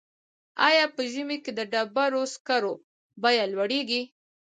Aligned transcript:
آیا 0.67 0.85
په 0.95 1.01
ژمي 1.11 1.37
کې 1.43 1.51
د 1.57 1.59
ډبرو 1.71 2.21
سکرو 2.33 2.73
بیه 3.21 3.45
لوړیږي؟ 3.53 4.01